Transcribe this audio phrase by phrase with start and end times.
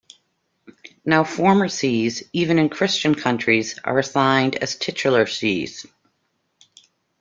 [1.05, 5.85] Now former sees even in Christian countries are assigned as titular sees.